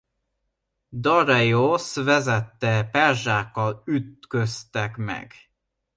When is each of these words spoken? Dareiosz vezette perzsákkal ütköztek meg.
Dareiosz 1.03 1.95
vezette 1.95 2.85
perzsákkal 2.91 3.81
ütköztek 3.85 4.97
meg. 4.97 5.33